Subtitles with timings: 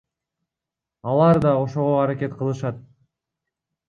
[1.11, 2.77] Алар да ошого аракет кылышат.